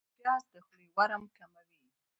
پیاز 0.17 0.43
د 0.51 0.53
خولې 0.65 0.87
ورم 0.97 1.23
کموي 1.37 1.75